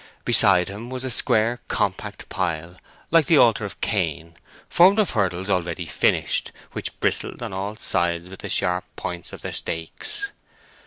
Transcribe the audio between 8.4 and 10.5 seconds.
sharp points of their stakes.